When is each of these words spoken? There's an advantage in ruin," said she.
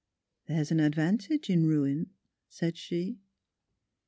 There's 0.47 0.71
an 0.71 0.79
advantage 0.79 1.47
in 1.47 1.67
ruin," 1.67 2.09
said 2.49 2.75
she. 2.75 3.19